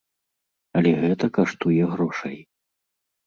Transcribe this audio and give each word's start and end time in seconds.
Але 0.79 0.93
гэта 1.03 1.25
каштуе 1.37 1.83
грошай. 1.93 2.37